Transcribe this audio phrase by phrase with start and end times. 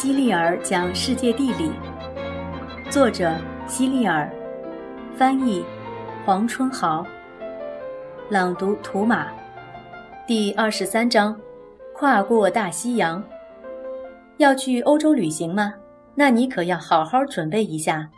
[0.00, 1.72] 希利尔讲世界地理，
[2.88, 3.34] 作者
[3.66, 4.32] 希利尔，
[5.16, 5.64] 翻译
[6.24, 7.04] 黄春豪，
[8.30, 9.26] 朗读图马，
[10.24, 11.36] 第二十三章，
[11.96, 13.20] 跨过大西洋。
[14.36, 15.74] 要去欧洲旅行吗？
[16.14, 18.08] 那你可要好好准备一下，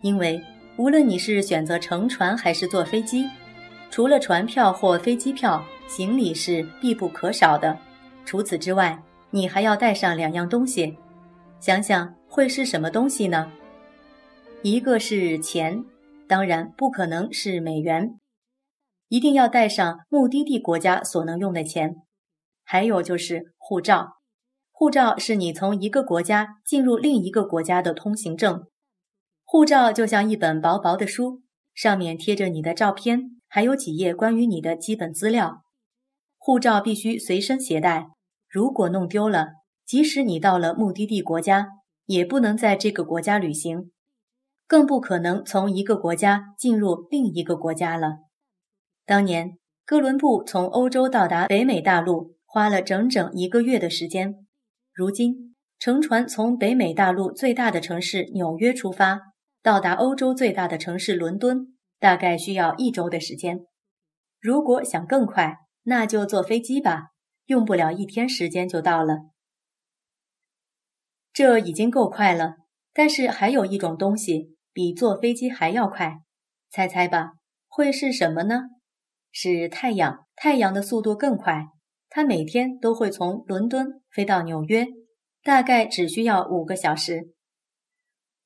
[0.00, 0.42] 因为
[0.76, 3.30] 无论你是选择乘船还是坐飞机，
[3.92, 7.78] 除了船票或飞机票，行李是必不可少的。
[8.24, 10.98] 除此之外，你还要带上两样东西，
[11.62, 13.52] 想想会是什么东西呢？
[14.64, 15.84] 一个是钱，
[16.26, 18.18] 当然不可能是美元，
[19.06, 21.94] 一定要带上目的地国家所能用的钱。
[22.64, 24.14] 还有就是护照，
[24.72, 28.66] 护照是你从一个国家进入另一个国家的通行证。
[29.44, 31.42] 护照就像一本薄薄的书，
[31.74, 35.62] 上面贴着你的照片，还有几页关于你的基本资料。
[36.36, 38.08] 护照必须随身携带。
[38.48, 39.61] 如果弄丢了，
[39.92, 41.68] 即使你到了目的地国家，
[42.06, 43.92] 也不能在这个国家旅行，
[44.66, 48.20] 更不可能从一个国家进入另一个国家了。
[49.04, 54.46] 当年哥伦布从欧洲到达北美大陆花了整整一个月的时间，
[54.94, 59.20] 如今乘船从北美大陆最大的城市纽约出发，
[59.62, 63.66] 到达欧洲最大的城市伦敦，大概需要一周的时间。
[64.40, 67.08] 如果想更快，那就坐飞机吧。
[67.44, 69.18] 用不了一天时间就到了，
[71.32, 72.56] 这已经够快了。
[72.92, 76.20] 但是还有一种东西比坐飞机还要快，
[76.70, 77.32] 猜猜吧，
[77.66, 78.64] 会是什么呢？
[79.30, 80.26] 是太阳。
[80.34, 81.66] 太阳的速度更快，
[82.08, 84.86] 它每天都会从伦敦飞到纽约，
[85.44, 87.32] 大概只需要五个小时。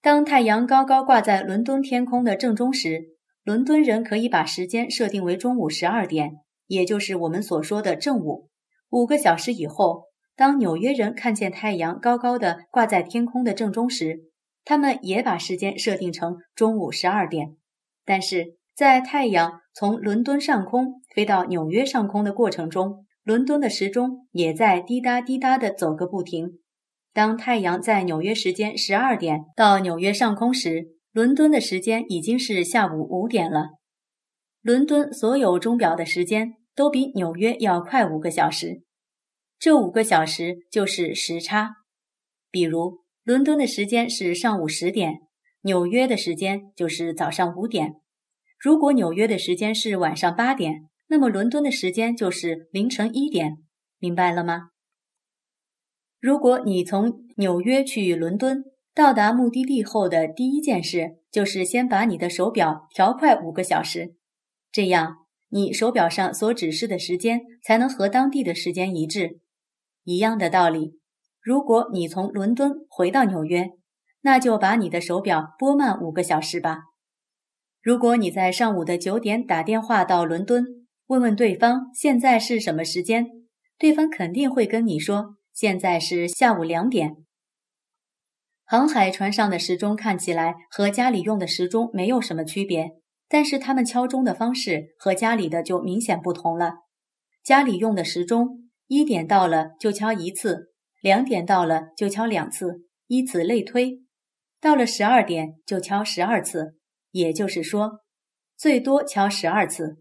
[0.00, 6.32] 当太阳高高挂在伦敦天空的正中时，伦敦人可以把时间设定为中午十二点，
[6.66, 8.48] 也就是我们所说的正午。
[8.90, 10.06] 五个小时以后，
[10.36, 14.30] 当纽约人看见太阳高高的挂在天空的正中时，
[14.64, 17.56] 他们也把时间设定成中午十二点。
[18.04, 26.58] 但是在太阳从伦敦上空飞到纽约上空的过程中，伦敦的时钟也在滴答滴答地走个不停。
[27.12, 33.78] 当太阳在纽约时间十二点到纽约上空时，伦敦的时间已经是下午五点了。
[34.62, 36.54] 伦敦所有钟表的时间。
[36.76, 38.82] 都比纽约要快五个小时，
[39.58, 41.76] 这五个小时就是时差。
[42.50, 45.20] 比如，伦敦的时间是上午十点，
[45.62, 47.94] 纽约的时间就是早上五点。
[48.58, 53.58] 如果纽约的时间是晚上八点，那么伦敦的时间就是凌晨一点。
[53.98, 54.70] 明白了吗？
[56.20, 58.64] 如果你从纽约去伦敦，
[58.94, 64.14] 到达目的地后的第一件事就是先把你的手表调快五个小时，
[64.70, 65.18] 这样。
[65.50, 69.38] 你手表上所指示的时间才能和当地的时间一致。
[70.04, 71.00] 一样的道理，
[71.40, 73.70] 如果你从伦敦回到纽约，
[74.20, 76.78] 那就把你的手表拨慢五个小时吧。
[77.82, 80.64] 如果你在上午的九点打电话到伦敦，
[81.06, 83.26] 问问对方现在是什么时间，
[83.78, 87.16] 对方肯定会跟你说现在是下午两点。
[88.64, 92.92] 航海船上的时钟看起来和家里用的时钟没有什么区别。
[93.26, 96.74] 但是他们敲钟的方式和家里的就明显不同了。
[97.42, 104.02] 家里用的时钟，一点到了就敲一次，两点到了就敲两次，以此类推，
[104.60, 106.76] 到了十二点就敲十二次，
[107.10, 108.00] 也就是说，
[108.56, 109.98] 最多敲十二次。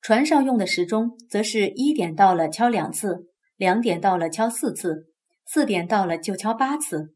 [0.00, 5.06] 船上用的时钟，则是一点到了敲两次，两点到了敲四次，
[5.46, 7.14] 四点到了就敲八次，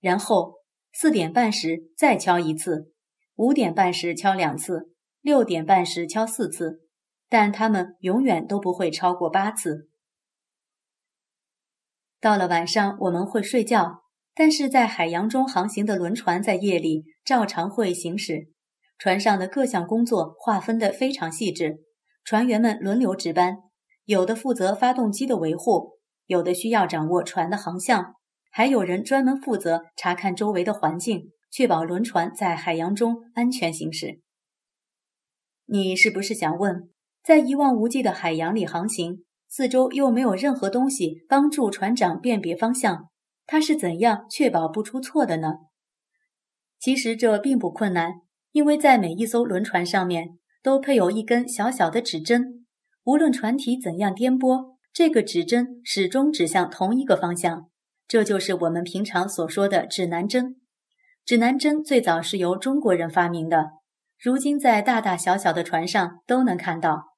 [0.00, 0.54] 然后
[0.92, 2.92] 四点半时再敲一次。
[3.36, 4.92] 五点半时敲两次，
[5.22, 6.80] 六点半时敲四次，
[7.28, 9.89] 但他们永远都不会超过八次。
[12.20, 14.02] 到了晚上，我们会睡觉，
[14.34, 18.48] 但是在海洋中航行的轮船在夜里照常会行驶。
[18.98, 21.78] 船上的各项工作划分得非常细致，
[22.22, 23.56] 船员们轮流值班，
[24.04, 28.14] 有的负责发动机的维护，有的需要掌握船的航向，
[28.50, 31.30] 还有人专门负责查看周围的环境。
[31.52, 34.20] 确保轮船在海洋中安全行驶。
[35.66, 36.90] 你是不是想问，
[37.24, 43.08] 在一望无际的海洋里航行，四周又没有任何东西帮助船长辨别方向，
[43.48, 45.54] 他是怎样确保不出错的呢？
[46.78, 48.12] 其实这并不困难，
[48.52, 52.64] 因为在每一艘轮船上面都配有一根小小的指针，
[53.02, 57.68] 无论船体怎样颠簸，这个指针始终指向同一个方向。
[58.06, 60.60] 这就是我们平常所说的指南针。
[61.24, 63.72] 指南针最早是由中国人发明的，
[64.16, 67.09] 如今在大大小小的船上都能看到。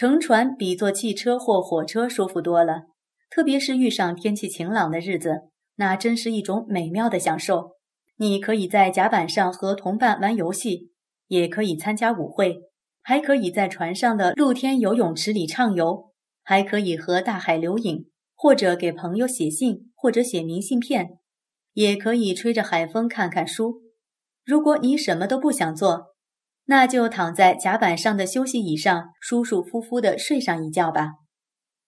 [0.00, 2.84] 乘船比坐汽车或火车舒服多了，
[3.28, 7.72] 特别是遇上天气晴朗的日子，那真是一种美妙的享受。
[8.16, 10.90] 你可以在甲板上和同伴玩游戏，
[11.26, 12.62] 也可以参加舞会，
[13.02, 16.10] 还可以在船上的露天游泳池里畅游，
[16.42, 21.18] 还可以和大海留影，或者给朋友写信，或者写明信片，
[21.74, 23.82] 也可以吹着海风看看书。
[24.46, 26.14] 如果你什么都不想做，
[26.70, 31.14] 那就躺在甲板上的休息椅上，舒舒服服地睡上一觉吧。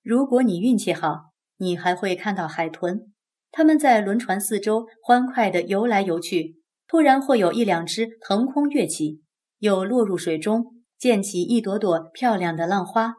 [0.02, 3.12] 如果你运气好，你还会看到海豚，
[3.52, 6.56] 它们在轮船四周欢快地游来游去。
[6.88, 9.20] 突然会有一两只腾空跃起，
[9.60, 10.64] 又落入水中，
[10.98, 13.14] 溅起一朵朵漂亮的浪花。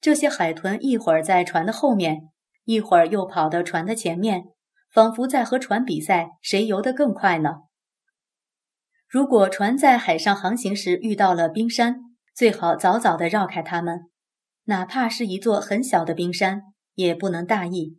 [0.00, 2.30] 这些海豚一会儿在船的后面，
[2.64, 4.44] 一会儿又跑到船的前面，
[4.90, 7.56] 仿佛在和船比赛，谁游得更快呢？
[9.10, 11.96] 如果船在海上航行时遇到了冰山，
[12.32, 14.02] 最好早早地绕开它们。
[14.66, 16.62] 哪怕是一座很小的冰山，
[16.94, 17.96] 也不能大意，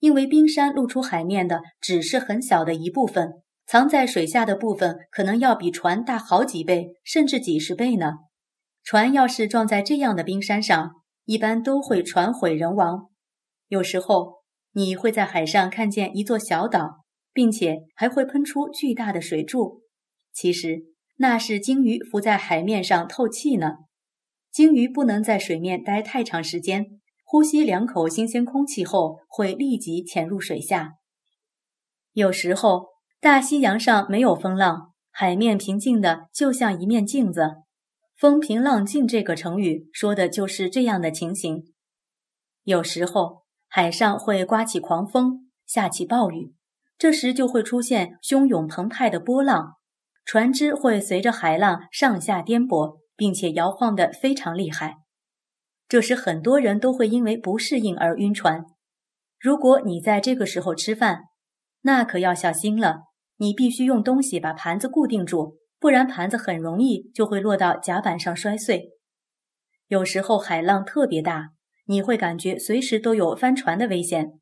[0.00, 8.12] 因为冰山露出海面的只是很小的一部分，藏在水下的部分可能要比船大好几倍，甚至几十倍呢。
[8.84, 10.90] 船要是撞在这样的冰山上，
[11.24, 13.08] 一般都会船毁人亡。
[13.68, 14.42] 有时候
[14.72, 19.80] 你会在海上看见一座小岛，并且还会喷出巨大的水柱。
[20.32, 20.82] 其实
[21.16, 23.74] 那是鲸鱼浮在海面上透气呢。
[24.50, 30.94] 鲸鱼不能在水面待太长时间，呼吸两口新鲜空气后会立即潜入水下。
[32.12, 32.88] 有时候
[33.20, 37.58] 大西洋上没有风浪，海面平静的就像一面镜子。
[38.16, 41.72] 风平浪静这个成语说的就是这样的情形。
[42.64, 46.54] 有时候海上会刮起狂风，下起暴雨，
[46.98, 49.76] 这时就会出现汹涌澎湃的波浪。
[50.24, 54.98] 船只会随着海浪上下颠簸，并且摇晃得非常厉害。
[55.88, 58.64] 这时，很多人都会因为不适应而晕船。
[59.40, 61.22] 如果你在这个时候吃饭，
[61.82, 63.04] 那可要小心了。
[63.38, 68.90] 你必须用东西把盘子固定住，不然盘子很容易就会落到甲板上摔碎。
[69.88, 71.48] 有时候海浪特别大，
[71.86, 74.32] 你会感觉随时都有翻船的危险。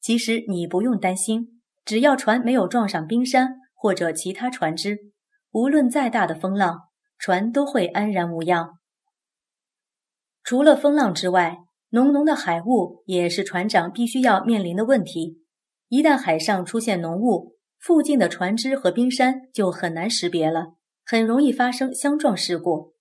[0.00, 3.54] 其实你不用担心，只要船没有撞上冰山。
[3.78, 5.12] 或者其他船只，
[5.52, 8.80] 无论再大的风浪，船都会安然无恙。
[10.42, 11.58] 除了风浪之外，
[11.90, 15.44] 浓浓的海雾也是船长必须要面临的问题。
[15.88, 20.74] 一旦海上出现浓雾，附近的船只和冰山就很难识别了，
[21.06, 22.94] 很容易发生相撞事故。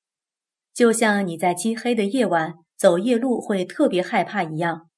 [0.73, 4.89] 就像你在漆黑的夜晚走夜路会特别害怕一样，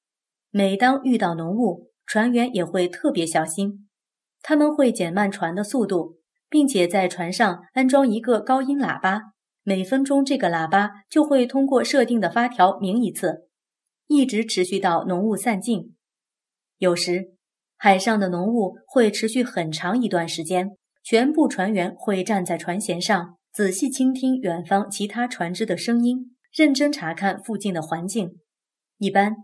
[0.50, 3.88] 每当遇到浓雾，船员也会特别小心。
[4.42, 9.32] 他们会减慢船的速度，并且在船上安装一个高音喇叭，
[9.62, 13.48] 每分钟这个喇叭就会通过设定的发条鸣一次，
[14.06, 15.94] 一直持续到浓雾散尽。
[16.78, 17.34] 有时，
[17.76, 28.38] 海上的浓雾会持续很长一段时间，全部船员会站在船舷上，仔细倾听远方其他船只的声音，认真查看附近的环境。
[28.98, 29.36] 一般，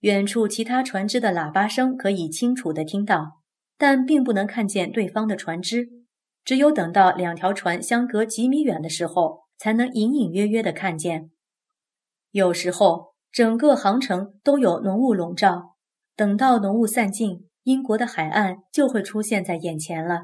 [0.00, 3.37] 远处其他船只的喇叭声可以清楚地听到。
[3.78, 5.88] 但并不能看见对方的船只，
[6.44, 11.30] 只有等到两条船相隔几米远的时候，才能隐隐约约地看见。
[12.32, 15.76] 有时候，整个航程都有浓雾笼罩，
[16.16, 20.22] 等到浓雾散尽，英国的海岸就会出现在眼前了。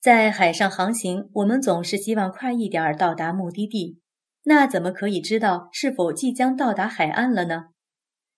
[0.00, 4.00] 在海上航行，我们总是希望快一点到达目的地，
[4.44, 7.64] 那怎么可以知道是否即将到达海岸了呢？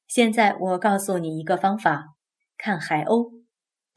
[0.06, 2.16] 现在我告诉你一个方法：
[2.56, 3.39] 看海鸥。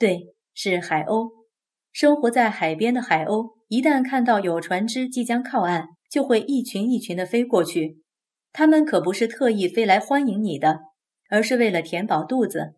[0.04, 1.30] 对，是海鸥。
[1.94, 8.02] 生活在海边的海鸥，一旦看到有船只即将靠岸，就会一群一群的飞过去。
[8.52, 10.82] 它们可不是特意飞来欢迎你的，
[11.30, 12.74] 而是为了填饱肚子。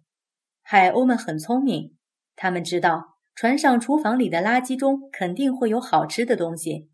[0.61, 1.95] 海鸥们很聪明，
[2.35, 6.91] 他们知道船上厨房里的垃圾中肯定会有好吃的东西。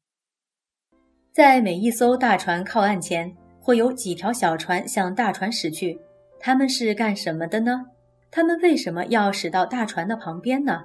[1.34, 6.00] 在每一艘大船靠岸前，会有几条小船向大船驶去。
[6.40, 7.88] 他们是干什么的呢？
[8.34, 10.84] 他们为什么要驶到大船的旁边呢？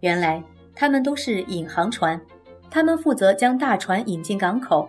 [0.00, 2.20] 原来他们都是引航船，
[2.70, 4.86] 他们负责将大船引进港口。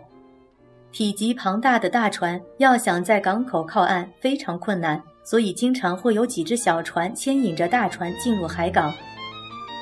[0.91, 8.93] 体积庞大的大船要想在港口靠岸非常困难，所以经常会有几只小船牵引着大船进入海港。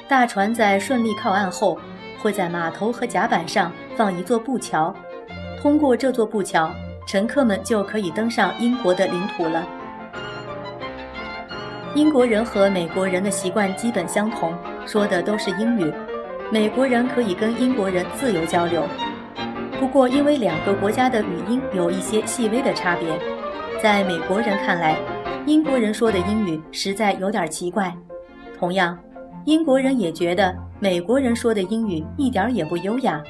[0.07, 1.79] 大船在顺利靠岸后，
[2.21, 4.95] 会在码头和甲板上放一座布桥，
[5.59, 6.71] 通过这座布桥，
[7.07, 9.67] 乘客们就可以登上英国的领土了。
[11.95, 14.53] 英国人和美国人的习惯基本相同，
[14.85, 15.91] 说的都是英语。
[16.51, 18.83] 美国人可以跟英国人自由交流，
[19.79, 23.07] 不过因为两个国家的语音有一些细微的差别，
[23.81, 24.97] 在美国人看来，
[25.47, 27.91] 英国人说的英语实在有点奇怪。
[28.57, 28.97] 同样，
[29.45, 33.21] 英国人也觉得美国人说的英语一点也不优雅，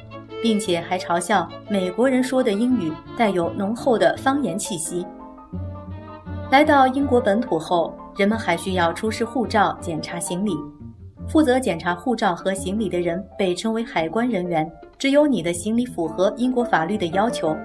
[0.42, 5.06] 并且还嘲笑美国人说的英语带有浓厚的方言气息。
[6.52, 10.52] 来到英国本土后，人们还需要出示护照检查行李。
[11.28, 14.70] 负责检查护照和行李的人被称为海关人员。
[14.98, 17.56] 只有你的行李符合英国法律的要求，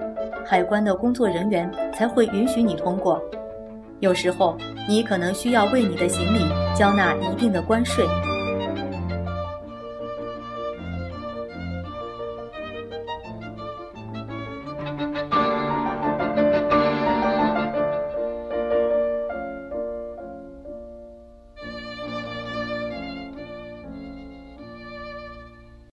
[0.45, 3.21] 海关的工作人员才会允许你通过。
[3.99, 4.55] 有时候，
[4.87, 6.39] 你可能需要为你的行李
[6.77, 8.05] 交纳一定的关税。